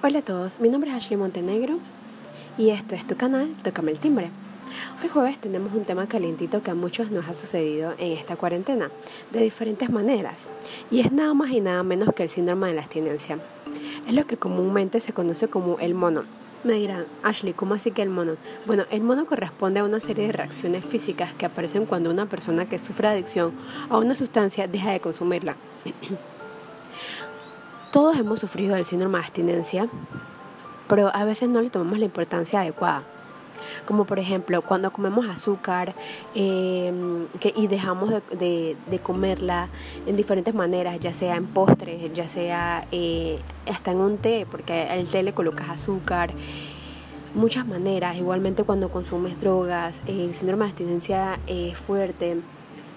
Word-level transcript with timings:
Hola 0.00 0.20
a 0.20 0.22
todos, 0.22 0.60
mi 0.60 0.68
nombre 0.68 0.90
es 0.90 0.96
Ashley 0.96 1.16
Montenegro 1.16 1.80
y 2.56 2.70
esto 2.70 2.94
es 2.94 3.04
tu 3.04 3.16
canal 3.16 3.52
Tócame 3.64 3.90
el 3.90 3.98
Timbre. 3.98 4.30
Hoy 5.02 5.08
jueves 5.08 5.38
tenemos 5.38 5.74
un 5.74 5.84
tema 5.84 6.06
calientito 6.06 6.62
que 6.62 6.70
a 6.70 6.76
muchos 6.76 7.10
nos 7.10 7.26
ha 7.26 7.34
sucedido 7.34 7.94
en 7.98 8.12
esta 8.12 8.36
cuarentena, 8.36 8.92
de 9.32 9.40
diferentes 9.40 9.90
maneras, 9.90 10.36
y 10.92 11.00
es 11.00 11.10
nada 11.10 11.34
más 11.34 11.50
y 11.50 11.60
nada 11.60 11.82
menos 11.82 12.14
que 12.14 12.22
el 12.22 12.28
síndrome 12.28 12.68
de 12.68 12.74
la 12.74 12.82
abstinencia. 12.82 13.40
Es 14.06 14.14
lo 14.14 14.24
que 14.24 14.36
comúnmente 14.36 15.00
se 15.00 15.12
conoce 15.12 15.48
como 15.48 15.80
el 15.80 15.94
mono. 15.94 16.22
Me 16.62 16.74
dirán, 16.74 17.06
Ashley, 17.24 17.52
¿cómo 17.52 17.74
así 17.74 17.90
que 17.90 18.02
el 18.02 18.10
mono? 18.10 18.36
Bueno, 18.66 18.84
el 18.92 19.00
mono 19.00 19.26
corresponde 19.26 19.80
a 19.80 19.84
una 19.84 19.98
serie 19.98 20.28
de 20.28 20.32
reacciones 20.32 20.84
físicas 20.84 21.34
que 21.34 21.46
aparecen 21.46 21.86
cuando 21.86 22.08
una 22.10 22.26
persona 22.26 22.66
que 22.66 22.78
sufre 22.78 23.08
adicción 23.08 23.50
a 23.90 23.98
una 23.98 24.14
sustancia 24.14 24.68
deja 24.68 24.92
de 24.92 25.00
consumirla. 25.00 25.56
Todos 27.90 28.18
hemos 28.18 28.38
sufrido 28.38 28.74
del 28.74 28.84
síndrome 28.84 29.16
de 29.16 29.24
abstinencia, 29.24 29.88
pero 30.88 31.10
a 31.14 31.24
veces 31.24 31.48
no 31.48 31.62
le 31.62 31.70
tomamos 31.70 31.98
la 31.98 32.04
importancia 32.04 32.60
adecuada. 32.60 33.02
Como 33.86 34.04
por 34.04 34.18
ejemplo, 34.18 34.60
cuando 34.60 34.92
comemos 34.92 35.26
azúcar 35.26 35.94
em, 36.34 37.28
que, 37.40 37.54
y 37.56 37.66
dejamos 37.66 38.10
de, 38.10 38.76
comerla 39.02 39.68
en 40.06 40.16
diferentes 40.16 40.54
maneras, 40.54 41.00
ya 41.00 41.14
sea 41.14 41.36
en 41.36 41.46
postres, 41.46 42.12
ya 42.12 42.28
sea 42.28 42.86
eh, 42.92 43.38
hasta 43.66 43.92
en 43.92 43.98
un 43.98 44.18
té, 44.18 44.46
porque 44.50 44.82
al 44.82 45.06
té 45.06 45.22
le 45.22 45.32
colocas 45.32 45.70
azúcar 45.70 46.30
muchas 47.34 47.66
maneras. 47.66 48.18
Igualmente 48.18 48.64
cuando 48.64 48.90
consumes 48.90 49.40
drogas, 49.40 49.98
el 50.06 50.34
síndrome 50.34 50.66
de 50.66 50.70
abstinencia 50.72 51.38
es 51.46 51.74
fuerte. 51.78 52.36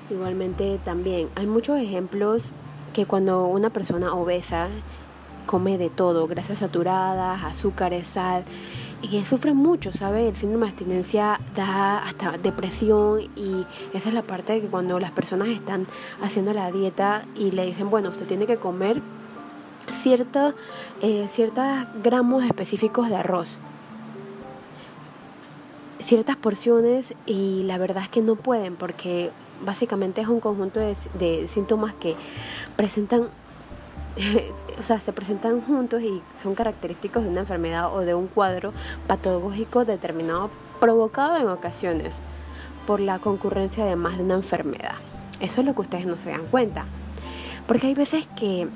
Igualmente 0.10 0.82
también 0.84 1.30
hay 1.36 1.46
muchos 1.46 1.80
ejemplos 1.80 2.52
que 2.94 3.06
cuando 3.06 3.46
una 3.46 3.70
persona 3.70 4.14
obesa 4.14 4.68
come 5.46 5.78
de 5.78 5.90
todo, 5.90 6.28
grasas 6.28 6.60
saturadas, 6.60 7.44
azúcares, 7.44 8.08
sal, 8.08 8.46
y 9.02 9.24
sufre 9.26 9.54
mucho, 9.54 9.92
¿sabe? 9.92 10.28
El 10.30 10.36
síndrome 10.36 10.66
de 10.66 10.72
abstinencia 10.72 11.40
da 11.56 11.98
hasta 11.98 12.38
depresión 12.38 13.22
y 13.36 13.66
esa 13.94 14.10
es 14.10 14.16
la 14.16 14.22
parte 14.22 14.54
de 14.54 14.62
que 14.62 14.68
cuando 14.68 15.00
las 15.00 15.12
personas 15.12 15.50
están 15.50 15.88
haciendo 16.22 16.54
la 16.54 16.72
dieta 16.72 17.26
y 17.36 17.52
le 17.52 17.66
dicen, 17.66 17.90
bueno, 17.90 18.10
usted 18.10 18.28
tiene 18.28 18.46
que 18.46 18.58
comer 18.58 19.02
ciertos 19.92 20.54
eh, 21.02 21.28
gramos 22.04 22.44
específicos 22.46 23.10
de 23.10 23.16
arroz, 23.16 23.50
ciertas 26.00 26.36
porciones 26.36 27.14
y 27.26 27.64
la 27.64 27.78
verdad 27.78 28.04
es 28.04 28.10
que 28.10 28.22
no 28.22 28.36
pueden 28.36 28.76
porque 28.76 29.32
básicamente 29.66 30.22
es 30.22 30.28
un 30.28 30.40
conjunto 30.40 30.80
de, 30.80 31.48
síntomas 31.48 31.94
que 31.94 32.16
presentan, 32.76 33.30
o 34.80 34.84
sea, 34.84 35.00
se 35.00 35.14
presentan 35.14 35.62
juntos 35.62 36.02
y 36.02 36.22
son 36.42 36.56
característicos 36.56 37.24
de 37.24 37.30
una 37.30 37.42
enfermedad 37.42 37.94
o 37.94 38.00
de 38.00 38.14
un 38.14 38.28
cuadro 38.28 38.74
patológico 39.08 39.86
determinado 39.86 40.50
provocado 40.80 41.38
en 41.38 41.48
ocasiones 41.48 42.16
por 42.88 43.00
la 43.00 43.20
concurrencia 43.20 43.86
de 43.86 43.96
más 43.96 44.18
de 44.18 44.24
una 44.24 44.36
enfermedad. 44.36 44.96
Eso 45.40 45.62
es 45.62 45.68
lo 45.68 45.74
que 45.74 45.82
ustedes 45.82 46.06
no 46.06 46.18
se 46.18 46.32
dan 46.32 46.46
cuenta. 46.48 46.86
Porque 47.68 47.88
hay 47.88 47.94
veces 47.94 48.28
que 48.36 48.68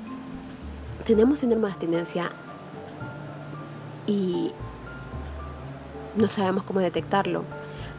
tenemos 1.04 1.40
síndrome 1.40 1.66
de 1.66 1.72
abstinencia 1.72 2.30
y 4.06 4.52
no 6.16 6.28
sabemos 6.28 6.64
cómo 6.64 6.80
detectarlo. 6.80 7.44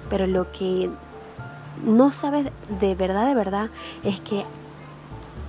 Pero 0.10 0.28
lo 0.28 0.52
que 0.52 0.90
no 1.86 2.12
sabes 2.12 2.48
de 2.80 2.96
verdad, 2.96 3.28
de 3.28 3.36
verdad, 3.36 3.70
es 4.04 4.20
que 4.20 4.46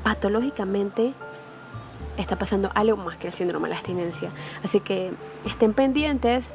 patológicamente 0.04 1.14
está 2.16 2.36
pasando 2.36 2.70
algo 2.74 2.96
más 2.96 3.16
que 3.16 3.28
el 3.28 3.32
síndrome 3.32 3.68
de 3.68 3.74
la 3.74 3.76
abstinencia. 3.76 4.30
Así 4.64 4.80
que 4.80 5.12
estén 5.44 5.72
pendientes 5.72 6.46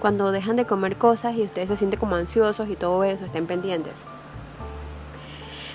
cuando 0.00 0.32
dejan 0.32 0.56
de 0.56 0.66
comer 0.66 0.96
cosas 0.96 1.36
y 1.36 1.42
ustedes 1.42 1.68
se 1.68 1.76
sienten 1.76 2.00
como 2.00 2.16
ansiosos 2.16 2.68
y 2.68 2.76
todo 2.76 3.04
eso, 3.04 3.24
estén 3.24 3.46
pendientes. 3.46 3.94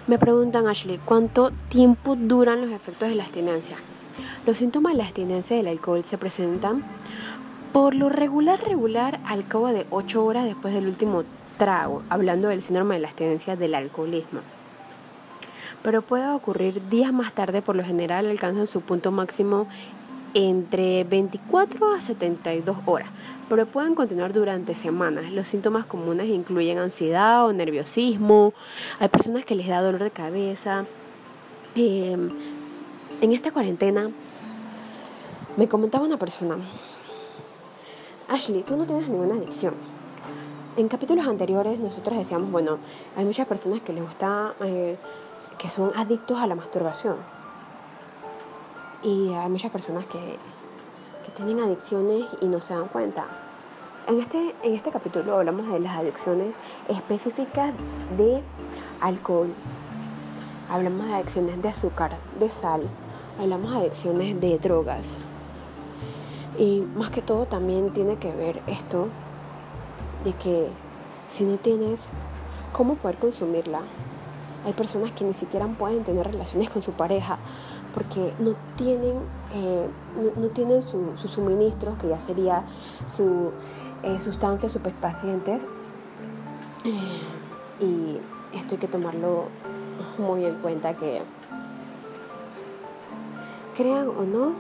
Me 0.06 0.18
preguntan, 0.18 0.68
Ashley, 0.68 1.00
¿cuánto 1.04 1.52
tiempo 1.70 2.16
duran 2.16 2.62
los 2.62 2.72
efectos 2.72 3.10
de 3.10 3.16
la 3.16 3.24
abstinencia? 3.24 3.78
Los 4.46 4.58
síntomas 4.58 4.94
de 4.94 4.98
la 4.98 5.04
abstinencia 5.06 5.56
del 5.56 5.68
alcohol 5.68 6.04
se 6.04 6.18
presentan 6.18 6.84
por 7.74 7.94
lo 7.94 8.10
regular, 8.10 8.60
regular, 8.64 9.20
al 9.26 9.48
cabo 9.48 9.68
de 9.68 9.86
8 9.90 10.26
horas 10.26 10.46
después 10.46 10.74
del 10.74 10.88
último 10.88 11.24
trago, 11.58 12.04
hablando 12.10 12.48
del 12.48 12.64
síndrome 12.64 12.96
de 12.96 13.02
la 13.02 13.08
abstinencia 13.10 13.56
del 13.56 13.76
alcoholismo. 13.76 14.42
Pero 15.84 16.02
puede 16.02 16.28
ocurrir 16.30 16.90
días 16.90 17.14
más 17.14 17.34
tarde, 17.34 17.62
por 17.62 17.76
lo 17.76 17.84
general 17.84 18.28
alcanzan 18.28 18.68
su 18.68 18.82
punto 18.82 19.12
máximo 19.12 19.68
entre 20.34 21.04
24 21.04 21.94
a 21.94 22.02
72 22.02 22.78
horas, 22.86 23.10
pero 23.50 23.66
pueden 23.66 23.96
continuar 23.96 24.34
durante 24.34 24.76
semanas. 24.76 25.32
Los 25.32 25.48
síntomas 25.48 25.86
comunes 25.86 26.28
incluyen 26.28 26.78
ansiedad 26.78 27.46
o 27.46 27.54
nerviosismo, 27.54 28.54
hay 29.00 29.08
personas 29.08 29.46
que 29.46 29.56
les 29.56 29.68
da 29.68 29.82
dolor 29.82 30.04
de 30.04 30.12
cabeza. 30.12 30.86
Em, 31.76 32.30
en 33.22 33.32
esta 33.32 33.52
cuarentena 33.52 34.10
me 35.56 35.68
comentaba 35.68 36.06
una 36.06 36.18
persona, 36.18 36.58
Ashley, 38.28 38.64
tú 38.64 38.76
no 38.78 38.86
tienes 38.86 39.08
ninguna 39.08 39.36
adicción 39.36 39.97
en 40.78 40.88
capítulos 40.90 41.28
anteriores 41.28 41.80
nosotros 41.80 42.16
decíamos, 42.18 42.52
bueno, 42.52 42.78
hay 43.16 43.26
muchas 43.26 43.48
personas 43.48 43.82
que 43.82 43.94
les 43.94 44.04
gusta, 44.04 44.54
eh, 44.62 44.96
que 45.58 45.68
son 45.70 45.92
adictos 45.96 46.40
a 46.40 46.46
la 46.46 46.54
masturbación. 46.54 47.16
Y 49.02 49.34
hay 49.34 49.50
muchas 49.50 49.72
personas 49.72 50.06
que, 50.06 50.38
que 51.26 51.32
tienen 51.34 51.60
adicciones 51.60 52.26
y 52.42 52.46
no 52.46 52.62
se 52.62 52.76
dan 52.76 52.88
cuenta. 52.90 53.26
En 54.08 54.20
este, 54.20 54.56
en 54.62 54.76
este 54.76 54.92
capítulo 54.92 55.38
hablamos 55.38 55.68
de 55.68 55.80
las 55.80 55.98
adicciones 55.98 56.54
específicas 56.88 57.74
de 58.16 58.44
alcohol. 59.02 59.52
Hablamos 60.70 61.08
de 61.08 61.14
adicciones 61.16 61.60
de 61.60 61.70
azúcar, 61.70 62.18
de 62.40 62.50
sal. 62.52 62.84
Hablamos 63.40 63.72
de 63.72 63.78
adicciones 63.78 64.40
de 64.40 64.60
drogas. 64.60 65.18
Y 66.60 66.82
más 66.96 67.10
que 67.10 67.24
todo 67.24 67.48
también 67.48 67.94
tiene 67.94 68.18
que 68.18 68.32
ver 68.32 68.62
esto 68.68 69.08
de 70.28 70.34
que 70.34 70.68
si 71.30 71.46
no 71.46 71.58
tienes 71.58 72.10
cómo 72.74 72.96
poder 72.96 73.18
consumirla, 73.18 73.82
hay 74.66 74.74
personas 74.74 75.14
que 75.14 75.24
ni 75.24 75.34
siquiera 75.34 75.66
pueden 75.68 76.04
tener 76.04 76.28
relaciones 76.28 76.70
con 76.70 76.82
su 76.82 76.92
pareja 76.92 77.38
porque 77.94 78.34
no 78.40 78.54
tienen, 78.76 79.16
eh, 79.54 79.88
no, 80.36 80.48
tienen 80.50 80.82
sus 80.82 81.20
su 81.22 81.30
suministros, 81.30 81.98
que 81.98 82.10
ya 82.10 82.20
sería 82.20 82.64
su 83.16 83.52
eh, 84.04 84.20
sustancia, 84.20 84.68
sus 84.68 84.82
pacientes. 84.82 85.66
Eh, 86.84 87.84
y 87.86 88.18
esto 88.54 88.76
hay 88.76 88.80
que 88.80 88.88
tomarlo 88.88 89.46
muy 90.18 90.44
en 90.44 90.56
cuenta 90.56 90.98
que, 90.98 91.22
crean 93.78 94.10
o 94.10 94.24
no, 94.24 94.54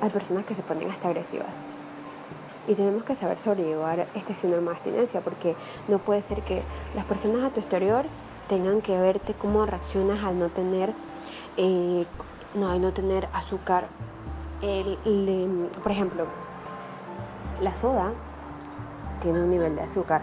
hay 0.00 0.10
personas 0.10 0.44
que 0.44 0.54
se 0.54 0.62
ponen 0.62 0.90
hasta 0.90 1.08
agresivas. 1.08 1.67
Y 2.68 2.74
tenemos 2.74 3.02
que 3.02 3.16
saber 3.16 3.38
sobrellevar 3.38 4.06
este 4.14 4.34
síndrome 4.34 4.66
de 4.66 4.72
abstinencia 4.72 5.22
porque 5.22 5.56
no 5.88 5.98
puede 5.98 6.20
ser 6.20 6.42
que 6.42 6.62
las 6.94 7.06
personas 7.06 7.42
a 7.42 7.48
tu 7.48 7.60
exterior 7.60 8.04
tengan 8.46 8.82
que 8.82 8.98
verte 8.98 9.32
cómo 9.32 9.64
reaccionas 9.64 10.22
al 10.22 10.38
no 10.38 10.50
tener, 10.50 10.92
eh, 11.56 12.04
no, 12.54 12.70
al 12.70 12.82
no 12.82 12.92
tener 12.92 13.26
azúcar. 13.32 13.88
por 14.60 15.92
ejemplo, 15.92 16.26
la 17.62 17.74
soda 17.74 18.12
tiene 19.20 19.40
un 19.40 19.48
nivel 19.48 19.74
de 19.74 19.82
azúcar. 19.82 20.22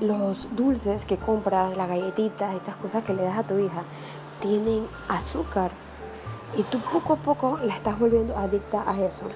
Los 0.00 0.48
dulces 0.56 1.04
que 1.04 1.18
compras, 1.18 1.76
las 1.76 1.88
galletitas, 1.88 2.54
estas 2.54 2.76
cosas 2.76 3.04
que 3.04 3.12
le 3.12 3.24
das 3.24 3.36
a 3.36 3.42
tu 3.42 3.58
hija, 3.58 3.82
tienen 4.40 4.86
azúcar 5.08 5.70
y 6.56 6.62
tú 6.64 6.78
poco 6.80 7.14
a 7.14 7.16
poco 7.16 7.58
la 7.62 7.74
estás 7.74 7.98
volviendo 7.98 8.36
adicta 8.36 8.82
a 8.86 8.98
eso. 9.00 9.26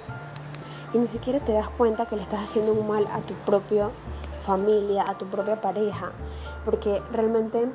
Y 0.93 0.99
ni 0.99 1.06
siquiera 1.06 1.41
te 1.41 1.53
das 1.53 1.69
cuenta 1.69 2.06
que 2.06 2.17
le 2.17 2.23
estás 2.23 2.43
haciendo 2.43 2.73
un 2.73 2.87
mal 2.87 3.06
a 3.12 3.20
tu 3.20 3.35
propia 3.35 3.91
familia, 4.44 5.05
a 5.09 5.17
tu 5.17 5.26
propia 5.26 5.61
pareja. 5.61 6.12
Porque 6.64 7.03
realmente 7.12 7.69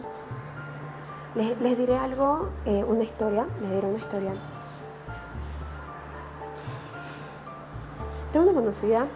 les, 1.36 1.78
diré 1.78 1.98
algo, 1.98 2.50
eh, 2.66 2.84
una 2.84 3.04
historia, 3.04 3.46
les 3.62 3.72
diré 3.72 3.88
una 3.88 3.98
historia. 3.98 4.34
Tengo 8.32 8.46
una 8.50 8.60
conocida 8.60 9.08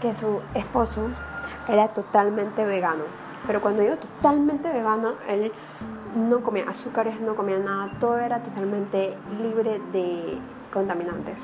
que 0.00 0.14
su 0.14 0.40
esposo 0.54 1.08
era 1.68 1.88
totalmente 1.88 2.64
vegano. 2.64 3.04
Pero 3.46 3.60
cuando 3.60 3.82
digo 3.82 3.96
totalmente 3.96 4.70
vegano, 4.70 5.14
él 5.28 5.52
no 6.18 6.42
comía 6.42 6.64
azúcares, 6.68 7.20
no 7.20 7.36
comía 7.36 7.58
nada, 7.58 7.90
todo 8.00 8.18
era 8.18 8.42
totalmente 8.42 9.16
libre 9.40 9.80
de 9.92 10.38
contaminantes. 10.72 11.38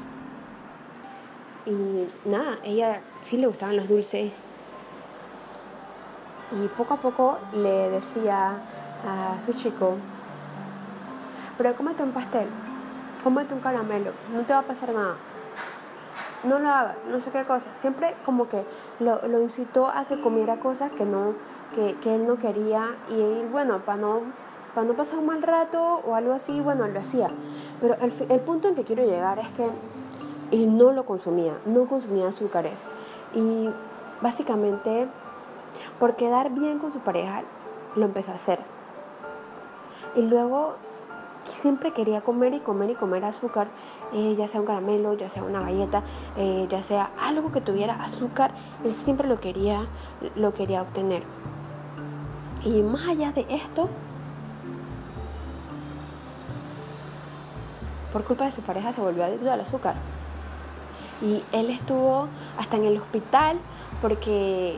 Y 1.64 2.08
nada, 2.28 2.56
ella 2.64 3.00
sí 3.22 3.36
le 3.36 3.46
gustaban 3.46 3.76
los 3.76 3.88
dulces. 3.88 4.32
Y 6.50 6.68
poco 6.76 6.94
a 6.94 6.96
poco 6.98 7.38
le 7.54 7.90
decía 7.90 8.56
a 9.06 9.40
su 9.44 9.52
chico, 9.52 9.94
pero 11.56 11.74
cómete 11.74 12.02
un 12.02 12.12
pastel. 12.12 12.48
cómete 13.22 13.54
un 13.54 13.60
caramelo, 13.60 14.10
no 14.34 14.42
te 14.42 14.52
va 14.52 14.58
a 14.58 14.62
pasar 14.62 14.92
nada. 14.92 15.14
No 16.42 16.58
lo 16.58 16.68
hagas, 16.68 16.96
no 17.08 17.20
sé 17.22 17.30
qué 17.30 17.44
cosa. 17.44 17.70
Siempre 17.80 18.14
como 18.24 18.50
que 18.50 18.64
lo, 19.00 19.26
lo 19.26 19.40
incitó 19.40 19.88
a 19.88 20.04
que 20.04 20.20
comiera 20.20 20.56
cosas 20.56 20.90
que 20.90 21.06
no, 21.06 21.32
que, 21.74 21.94
que 22.02 22.16
él 22.16 22.26
no 22.26 22.36
quería 22.36 22.96
y 23.08 23.42
bueno, 23.50 23.78
para 23.78 23.98
no, 23.98 24.20
para 24.74 24.86
no 24.86 24.94
pasar 24.94 25.20
un 25.20 25.26
mal 25.26 25.42
rato 25.42 26.00
o 26.04 26.14
algo 26.14 26.32
así, 26.32 26.60
bueno, 26.60 26.86
lo 26.88 26.98
hacía. 26.98 27.28
Pero 27.80 27.96
el, 28.00 28.40
punto 28.40 28.68
en 28.68 28.74
que 28.74 28.84
quiero 28.84 29.04
llegar 29.04 29.38
es 29.38 29.50
que 29.52 29.68
él 30.50 30.76
no 30.76 30.92
lo 30.92 31.04
consumía, 31.04 31.54
no 31.64 31.86
consumía 31.86 32.28
azúcares. 32.28 32.78
Y 33.34 33.68
básicamente, 34.20 35.06
por 35.98 36.16
quedar 36.16 36.50
bien 36.50 36.78
con 36.78 36.92
su 36.92 36.98
pareja, 36.98 37.42
lo 37.94 38.04
empezó 38.04 38.32
a 38.32 38.34
hacer. 38.34 38.58
Y 40.16 40.22
luego 40.22 40.74
siempre 41.44 41.92
quería 41.92 42.20
comer 42.20 42.54
y 42.54 42.60
comer 42.60 42.90
y 42.90 42.94
comer 42.94 43.24
azúcar, 43.24 43.68
eh, 44.12 44.34
ya 44.36 44.48
sea 44.48 44.60
un 44.60 44.66
caramelo, 44.66 45.14
ya 45.14 45.28
sea 45.28 45.42
una 45.42 45.60
galleta, 45.60 46.02
eh, 46.36 46.66
ya 46.68 46.82
sea 46.82 47.10
algo 47.20 47.52
que 47.52 47.60
tuviera 47.60 47.94
azúcar, 48.02 48.52
él 48.84 48.94
siempre 49.04 49.28
lo 49.28 49.40
quería, 49.40 49.86
lo 50.36 50.52
quería 50.52 50.82
obtener. 50.82 51.22
Y 52.64 52.82
más 52.82 53.08
allá 53.08 53.32
de 53.32 53.46
esto, 53.50 53.88
por 58.14 58.22
culpa 58.22 58.44
de 58.44 58.52
su 58.52 58.62
pareja 58.62 58.92
se 58.92 59.00
volvió 59.00 59.24
adicto 59.24 59.50
al 59.50 59.60
azúcar. 59.60 59.96
Y 61.20 61.42
él 61.50 61.68
estuvo 61.68 62.28
hasta 62.56 62.76
en 62.76 62.84
el 62.84 62.96
hospital 62.98 63.58
porque, 64.00 64.76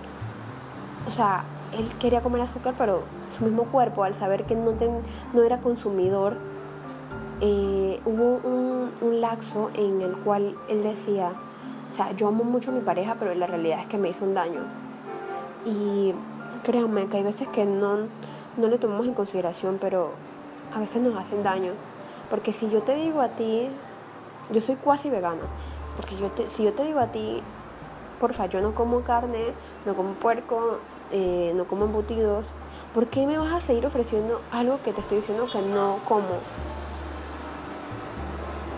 o 1.06 1.11
sea, 1.11 1.44
él 1.77 1.87
quería 2.00 2.23
comer 2.23 2.41
azúcar, 2.41 2.75
pero 2.79 3.03
su 3.37 3.44
mismo 3.44 3.65
cuerpo, 3.65 4.05
al 4.05 4.15
saber 4.15 4.44
que 4.44 4.56
no, 4.56 4.73
no 5.35 5.43
era 5.43 5.59
consumidor, 5.59 6.38
eh, 7.43 8.00
hubo 8.06 8.41
un, 8.43 8.93
un, 9.03 9.21
laxo 9.21 9.71
en 9.75 10.00
el 10.00 10.17
cual 10.17 10.55
él 10.71 10.82
decía, 10.82 11.32
o 11.93 11.94
sea, 11.94 12.12
yo 12.12 12.29
amo 12.29 12.43
mucho 12.43 12.71
a 12.71 12.73
mi 12.73 12.81
pareja, 12.81 13.17
pero 13.19 13.35
la 13.35 13.47
realidad 13.47 13.81
es 13.81 13.87
que 13.87 13.99
me 13.99 14.09
hizo 14.09 14.25
un 14.25 14.32
daño. 14.32 14.62
Y 15.67 16.15
créanme 16.62 17.06
que 17.09 17.19
hay 17.19 17.23
veces 17.23 17.49
que 17.49 17.67
no, 17.67 17.99
no 18.56 18.69
le 18.69 18.79
tomamos 18.79 19.06
en 19.06 19.12
consideración, 19.12 19.77
pero 19.79 20.12
a 20.75 20.81
veces 20.81 21.03
nos 21.03 21.15
hacen 21.17 21.43
daño. 21.43 21.73
Porque 22.31 22.52
si 22.52 22.69
yo 22.70 22.82
te 22.82 22.94
digo 22.94 23.20
a 23.20 23.28
ti, 23.28 23.69
yo 24.50 24.61
soy 24.61 24.76
cuasi 24.76 25.11
vegana, 25.11 25.43
porque 25.96 26.17
yo 26.17 26.28
te, 26.31 26.49
si 26.50 26.64
yo 26.64 26.73
te 26.73 26.84
digo 26.84 27.00
a 27.00 27.08
ti, 27.08 27.43
porfa, 28.20 28.46
yo 28.46 28.61
no 28.61 28.75
como 28.75 29.02
carne, 29.02 29.52
no 29.84 29.94
como 29.94 30.14
puerco, 30.14 30.78
eh, 31.12 31.52
no 31.55 31.67
como 31.67 31.84
embutidos, 31.84 32.44
¿por 32.94 33.06
qué 33.06 33.26
me 33.26 33.38
vas 33.38 33.52
a 33.52 33.61
seguir 33.61 33.87
ofreciendo 33.87 34.40
algo 34.50 34.81
que 34.82 34.93
te 34.93 35.00
estoy 35.00 35.19
diciendo 35.19 35.46
que 35.50 35.61
no 35.62 35.99
como? 36.08 36.40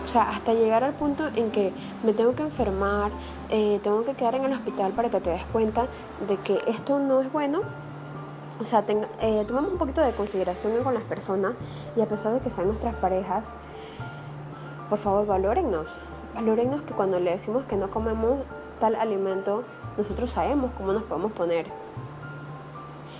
O 0.05 0.11
sea, 0.11 0.31
hasta 0.31 0.55
llegar 0.55 0.85
al 0.85 0.95
punto 0.95 1.29
en 1.35 1.51
que 1.51 1.71
me 2.03 2.15
tengo 2.15 2.35
que 2.35 2.43
enfermar, 2.43 3.11
eh, 3.51 3.79
tengo 3.83 4.05
que 4.05 4.15
quedar 4.15 4.35
en 4.37 4.45
el 4.45 4.53
hospital 4.53 4.93
para 4.93 5.11
que 5.11 5.21
te 5.21 5.31
des 5.31 5.45
cuenta 5.47 5.87
de 6.27 6.37
que 6.39 6.63
esto 6.67 6.99
no 6.99 7.21
es 7.21 7.31
bueno. 7.31 7.61
O 8.61 8.65
sea, 8.65 8.85
eh, 9.21 9.45
tomamos 9.47 9.73
un 9.73 9.79
poquito 9.79 10.01
de 10.01 10.13
consideración 10.13 10.83
con 10.83 10.95
las 10.95 11.05
personas 11.05 11.55
y 11.97 12.01
a 12.01 12.09
pesar 12.09 12.33
de 12.33 12.41
que 12.41 12.51
sean 12.51 12.67
nuestras 12.67 12.95
parejas, 12.97 13.47
por 14.89 14.99
favor, 14.99 15.27
valórennos. 15.27 15.87
Valórennos 16.35 16.83
que 16.83 16.95
cuando 16.95 17.21
le 17.21 17.31
decimos 17.31 17.65
que 17.67 17.77
no 17.77 17.91
comemos 17.91 18.41
tal 18.81 18.97
alimento, 18.97 19.63
nosotros 19.97 20.31
sabemos 20.31 20.73
cómo 20.77 20.93
nos 20.93 21.05
podemos 21.05 21.33
poner 21.33 21.67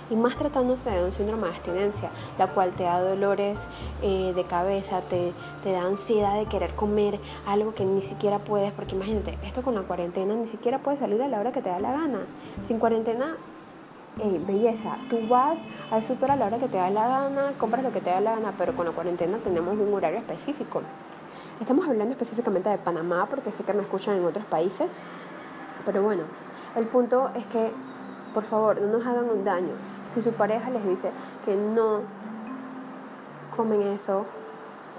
y 0.09 0.15
más 0.15 0.35
tratándose 0.37 0.89
de 0.89 1.03
un 1.03 1.13
síndrome 1.13 1.43
de 1.43 1.49
abstinencia, 1.49 2.09
la 2.37 2.47
cual 2.47 2.71
te 2.71 2.83
da 2.83 3.01
dolores 3.01 3.59
eh, 4.01 4.33
de 4.35 4.43
cabeza, 4.43 5.01
te, 5.01 5.33
te, 5.63 5.71
da 5.71 5.83
ansiedad 5.83 6.37
de 6.37 6.45
querer 6.47 6.73
comer 6.75 7.19
algo 7.45 7.73
que 7.73 7.85
ni 7.85 8.01
siquiera 8.01 8.39
puedes, 8.39 8.71
porque 8.73 8.95
imagínate, 8.95 9.37
esto 9.43 9.61
con 9.61 9.75
la 9.75 9.81
cuarentena 9.81 10.33
ni 10.35 10.47
siquiera 10.47 10.79
puedes 10.79 10.99
salir 10.99 11.21
a 11.21 11.27
la 11.27 11.39
hora 11.39 11.51
que 11.51 11.61
te 11.61 11.69
da 11.69 11.79
la 11.79 11.91
gana. 11.91 12.19
Sin 12.61 12.79
cuarentena, 12.79 13.37
belleza, 14.45 14.97
tú 15.09 15.27
vas 15.27 15.59
al 15.91 16.03
súper 16.03 16.31
a 16.31 16.35
la 16.35 16.45
hora 16.47 16.57
que 16.57 16.67
te 16.67 16.77
da 16.77 16.89
la 16.89 17.07
gana, 17.07 17.53
compras 17.57 17.83
lo 17.83 17.91
que 17.91 18.01
te 18.01 18.09
da 18.09 18.21
la 18.21 18.35
gana, 18.35 18.53
pero 18.57 18.75
con 18.75 18.85
la 18.85 18.91
cuarentena 18.91 19.37
tenemos 19.37 19.75
un 19.75 19.93
horario 19.93 20.19
específico. 20.19 20.81
Estamos 21.59 21.87
hablando 21.87 22.13
específicamente 22.13 22.69
de 22.69 22.77
Panamá 22.77 23.27
porque 23.29 23.51
sé 23.51 23.63
que 23.63 23.73
me 23.73 23.81
escuchan 23.81 24.15
en 24.15 24.25
otros 24.25 24.45
países, 24.45 24.89
pero 25.85 26.01
bueno, 26.01 26.23
el 26.75 26.85
punto 26.85 27.31
es 27.35 27.45
que 27.47 27.71
por 28.33 28.43
favor, 28.43 28.79
no 28.79 28.87
nos 28.87 29.05
hagan 29.05 29.29
un 29.29 29.43
daño. 29.43 29.73
Si 30.07 30.21
su 30.21 30.31
pareja 30.31 30.69
les 30.69 30.85
dice 30.85 31.11
que 31.45 31.55
no 31.55 32.01
comen 33.55 33.81
eso 33.81 34.25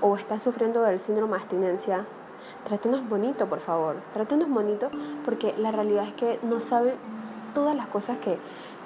o 0.01 0.17
están 0.17 0.41
sufriendo 0.41 0.83
del 0.83 1.01
síndrome 1.01 1.37
de 1.37 1.43
abstinencia, 1.43 2.07
trátenos 2.65 3.09
bonito, 3.09 3.47
por 3.47 3.61
favor. 3.61 3.97
Trátenos 4.13 4.49
bonito 4.49 4.91
porque 5.25 5.55
la 5.59 5.71
realidad 5.71 6.09
es 6.09 6.15
que 6.15 6.41
no 6.43 6.61
saben 6.61 6.95
todas 7.55 7.77
las 7.77 7.87
cosas 7.87 8.19
que, 8.19 8.39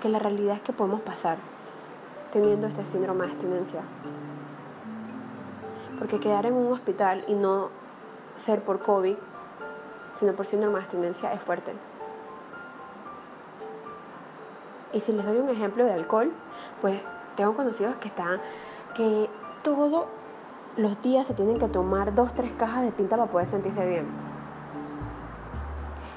que 0.05 0.11
la 0.11 0.19
realidad 0.19 0.57
es 0.57 0.61
que 0.61 0.75
podemos 0.75 1.01
pasar 1.01 1.39
teniendo 2.31 2.67
este 2.67 2.85
síndrome 2.85 3.25
de 3.25 3.33
abstinencia. 3.33 3.81
Porque 5.99 6.21
quedar 6.21 6.45
en 6.45 6.53
un 6.53 6.71
hospital 6.71 7.25
y 7.27 7.33
no 7.33 7.71
ser 8.37 8.61
por 8.61 8.81
COVID, 8.81 9.17
sino 10.21 10.35
por 10.35 10.45
síndrome 10.45 10.75
de 10.75 10.83
abstinencia 10.83 11.33
es 11.33 11.41
fuerte. 11.41 11.73
Y 14.93 15.01
si 15.01 15.11
les 15.13 15.25
doy 15.25 15.39
un 15.39 15.49
ejemplo 15.49 15.87
de 15.87 15.95
alcohol, 15.95 16.31
pues 16.83 17.01
tengo 17.35 17.57
conocidos 17.57 17.97
que 17.97 18.09
están, 18.09 18.43
que 18.95 19.31
todos 19.63 20.05
los 20.77 21.01
días 21.01 21.27
se 21.27 21.33
tienen 21.33 21.57
que 21.57 21.69
tomar 21.69 22.15
dos, 22.15 22.35
tres 22.35 22.53
cajas 22.53 22.83
de 22.85 22.93
pinta 22.93 23.17
para 23.17 23.31
poder 23.31 23.49
sentirse 23.49 23.89
bien. 23.89 24.05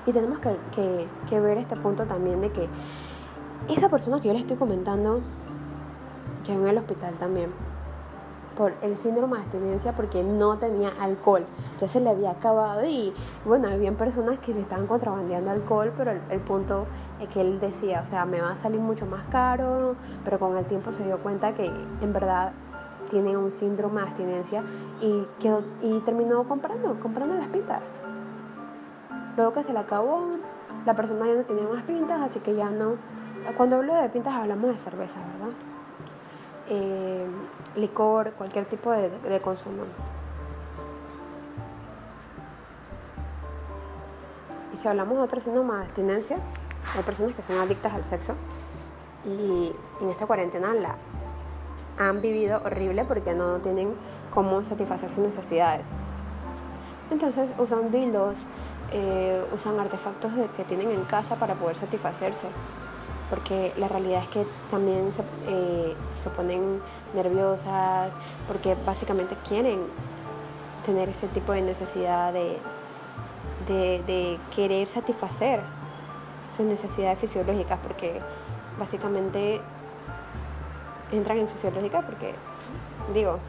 Y 0.06 0.12
tenemos 0.12 0.40
que, 0.40 1.07
que, 1.30 1.40
ver 1.40 1.57
este 1.57 1.78
punto 1.78 2.04
también 2.06 2.42
de 2.42 2.51
que 2.51 2.68
esa 3.69 3.90
persona 3.90 4.19
que 4.19 4.28
yo 4.28 4.34
le 4.34 4.40
estoy 4.40 4.58
comentando 4.58 5.22
quedó 6.44 6.62
en 6.62 6.68
el 6.68 6.78
hospital 6.78 7.14
también 7.16 7.52
por 8.58 8.74
el 8.81 8.98
síndrome 8.98 9.38
de 9.38 9.44
abstinencia 9.44 9.94
porque 9.94 10.24
no 10.24 10.58
tenía 10.58 10.90
alcohol. 11.00 11.46
Ya 11.80 11.88
se 11.88 12.00
le 12.00 12.10
había 12.10 12.31
acabado 12.31 12.84
y 12.86 13.14
bueno, 13.46 13.68
había 13.68 13.92
personas 13.92 14.40
que 14.40 14.54
le 14.54 14.62
estaban 14.62 14.88
contrabandeando 14.88 15.52
alcohol, 15.52 15.94
pero 15.96 16.12
el, 16.12 16.40
punto 16.40 16.88
es 17.22 17.28
que 17.30 17.42
él 17.42 17.60
decía, 17.60 18.02
o 18.04 18.08
sea, 18.08 18.25
me 18.25 18.42
va 18.42 18.52
a 18.52 18.56
salir 18.56 18.80
mucho 18.80 19.06
más 19.06 19.24
caro, 19.25 19.96
pero 20.25 20.40
con 20.40 20.58
el 20.58 20.66
tiempo 20.66 20.92
se 20.92 21.06
dio 21.06 21.19
cuenta 21.19 21.54
que 21.54 21.66
en 22.02 22.14
verdad 22.14 22.52
tiene 23.12 23.38
un 23.38 23.52
síndrome 23.52 24.02
de 24.02 24.07
abstinencia 24.07 24.64
y, 25.02 25.28
quedó, 25.40 25.62
y 25.81 26.00
terminó 26.00 26.44
comprando, 26.47 27.00
comprando 27.00 27.36
las 27.36 27.47
pintas. 27.47 27.83
Luego 29.38 29.54
que 29.54 29.62
se 29.62 29.71
le 29.71 29.80
acabó, 29.80 30.26
la 30.86 30.95
persona 30.95 31.28
ya 31.28 31.36
no 31.36 31.44
tenía 31.44 31.68
más 31.68 31.83
pintas, 31.83 32.21
así 32.21 32.40
que 32.40 32.56
ya 32.56 32.71
no... 32.71 32.95
Cuando 33.56 33.77
hablo 33.77 33.95
de 33.95 34.09
pintas 34.09 34.35
hablamos 34.35 34.71
de 34.71 34.77
cerveza, 34.77 35.19
¿verdad? 35.33 35.53
Eh, 36.69 37.25
licor, 37.75 38.31
cualquier 38.33 38.65
tipo 38.65 38.91
de, 38.91 39.39
consumo. 39.41 39.83
Y 44.73 44.77
si 44.77 44.87
hablamos 44.87 45.17
de 45.17 45.23
otro 45.23 45.41
síndrome 45.41 45.73
de 45.75 45.81
abstinencia, 45.83 46.37
hay 46.95 47.03
personas 47.03 47.33
que 47.33 47.41
son 47.41 47.57
adictas 47.57 47.94
al 47.94 48.03
sexo 48.03 48.33
y 49.25 49.71
en 50.01 50.09
esta 50.09 50.27
cuarentena 50.27 50.73
la 50.73 50.95
han 51.97 52.21
vivido 52.21 52.61
horrible 52.63 53.06
porque 53.06 53.33
no 53.33 53.57
tienen 53.59 53.94
cómo 54.33 54.63
satisfacer 54.63 55.09
sus 55.09 55.25
necesidades. 55.25 55.87
Entonces 57.09 57.49
usan 57.57 57.91
dildos, 57.91 58.35
eh, 58.91 59.44
usan 59.56 59.79
artefactos 59.79 60.31
que 60.56 60.63
tienen 60.65 60.91
en 60.91 61.06
casa 61.06 61.35
para 61.37 61.56
poder 61.56 61.77
satisfacerse 61.77 62.47
porque 63.30 63.74
la 63.78 63.88
realidad 63.88 64.24
es 64.24 64.30
que 64.30 64.48
también 64.72 65.12
se, 65.14 65.22
eh, 65.48 65.96
se 66.24 66.30
ponen 66.30 66.81
nerviosas, 67.14 68.12
porque 68.48 68.76
básicamente 68.86 69.36
quieren 69.48 69.81
tener 70.86 71.10
ese 71.10 71.28
tipo 71.28 71.52
de 71.52 71.62
necesidad 71.62 72.31
de, 72.31 72.60
de, 73.68 74.40
querer 74.56 74.88
satisfacer 74.88 75.60
sus 76.56 76.66
necesidades 76.66 77.19
fisiológicas, 77.19 77.78
porque 77.80 78.22
básicamente 78.80 79.60
entran 81.12 81.40
en 81.40 81.50
fisiológica 81.50 82.02
porque, 82.02 82.34
digo, 83.14 83.40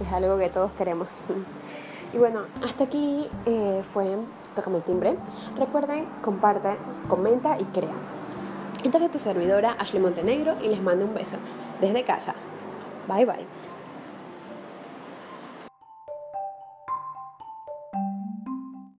es 0.00 0.12
algo 0.12 0.38
que 0.38 0.48
todos 0.48 0.70
queremos. 0.72 1.08
y 2.12 2.18
bueno, 2.18 2.42
hasta 2.64 2.84
aquí 2.84 3.28
eh, 3.46 3.82
fue 3.88 4.16
Tócame 4.54 4.78
el 4.78 4.82
timbre. 4.82 5.16
Recuerden, 5.56 6.06
comparte, 6.22 6.76
comenta 7.08 7.58
y 7.58 7.64
crea. 7.64 7.94
Esta 8.82 8.98
fue 8.98 9.08
tu 9.08 9.18
servidora 9.18 9.76
Ashley 9.78 10.02
Montenegro 10.02 10.54
y 10.62 10.68
les 10.68 10.82
mando 10.82 11.04
un 11.04 11.14
beso 11.14 11.36
desde 11.80 12.02
casa. 12.04 12.34
Bye 13.08 13.26
bye. 13.26 13.46